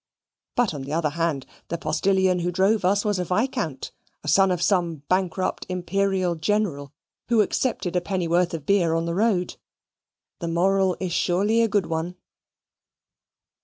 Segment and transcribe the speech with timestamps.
[0.55, 3.91] But, on the other hand, the postilion who drove us was a Viscount,
[4.23, 6.91] a son of some bankrupt Imperial General,
[7.27, 9.57] who accepted a pennyworth of beer on the road.
[10.39, 12.15] The moral is surely a good one.